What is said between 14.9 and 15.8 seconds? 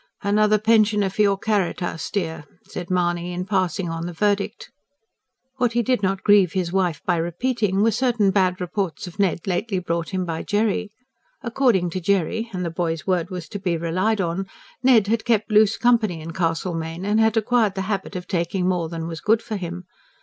had kept loose